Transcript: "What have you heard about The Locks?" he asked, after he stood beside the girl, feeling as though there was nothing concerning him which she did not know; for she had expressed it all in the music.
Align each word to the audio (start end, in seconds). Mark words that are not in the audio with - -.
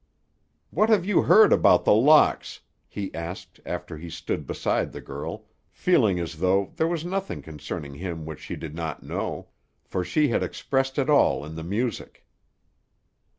"What 0.71 0.89
have 0.89 1.05
you 1.05 1.21
heard 1.21 1.53
about 1.53 1.85
The 1.85 1.93
Locks?" 1.93 2.61
he 2.87 3.13
asked, 3.13 3.59
after 3.67 3.95
he 3.99 4.09
stood 4.09 4.47
beside 4.47 4.91
the 4.91 4.99
girl, 4.99 5.45
feeling 5.69 6.19
as 6.19 6.39
though 6.39 6.71
there 6.75 6.87
was 6.87 7.05
nothing 7.05 7.43
concerning 7.43 7.93
him 7.93 8.25
which 8.25 8.39
she 8.39 8.55
did 8.55 8.73
not 8.73 9.03
know; 9.03 9.49
for 9.85 10.03
she 10.03 10.29
had 10.29 10.41
expressed 10.41 10.97
it 10.97 11.07
all 11.07 11.45
in 11.45 11.53
the 11.53 11.63
music. 11.63 12.25